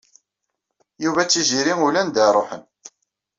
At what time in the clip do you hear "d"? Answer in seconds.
1.25-1.27